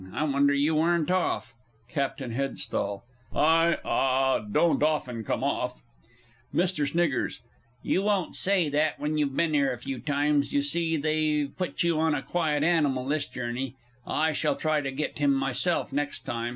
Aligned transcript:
I 0.11 0.23
wonder 0.23 0.51
you 0.51 0.73
weren't 0.73 1.11
off. 1.11 1.53
CAPT. 1.87 2.23
H. 2.35 2.69
I 3.35 3.77
ah 3.85 4.39
don't 4.39 4.81
often 4.81 5.23
come 5.23 5.43
off. 5.43 5.83
MR. 6.51 7.29
S. 7.29 7.39
You 7.83 8.01
won't 8.01 8.35
say 8.35 8.67
that 8.69 8.99
when 8.99 9.19
you've 9.19 9.37
been 9.37 9.53
'ere 9.53 9.71
a 9.71 9.77
few 9.77 9.99
times. 9.99 10.53
You 10.53 10.63
see, 10.63 10.97
they've 10.97 11.55
put 11.55 11.83
you 11.83 11.99
on 11.99 12.15
a 12.15 12.23
quiet 12.23 12.63
animal 12.63 13.05
this 13.05 13.27
journey. 13.27 13.75
I 14.07 14.31
shall 14.31 14.55
try 14.55 14.81
to 14.81 14.89
get 14.91 15.19
him 15.19 15.35
myself 15.35 15.93
next 15.93 16.21
time. 16.21 16.49